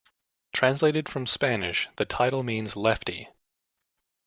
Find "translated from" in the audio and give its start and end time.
0.51-1.27